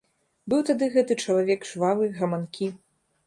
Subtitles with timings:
[0.53, 2.73] Быў тады гэты чалавек жвавы, гаманкі.